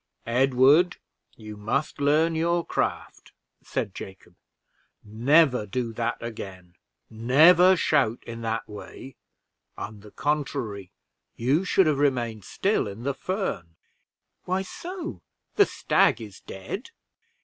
[0.25, 0.97] "Edward,
[1.35, 4.33] you must learn your craft," said Jacob;
[5.03, 6.73] "never do that again;
[7.07, 9.15] never shout in that way
[9.77, 10.91] on the contrary,
[11.35, 13.75] you should have remained still in the fern."
[14.45, 15.21] "Why so?
[15.53, 16.89] the stag is dead."